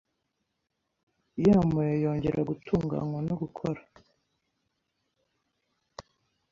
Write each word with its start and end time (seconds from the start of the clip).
yamabuye 1.43 1.93
yongera 2.03 2.39
gutunganywa 2.49 3.19
no 3.27 3.35
gukora 3.41 3.81